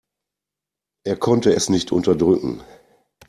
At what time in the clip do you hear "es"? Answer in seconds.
1.53-1.69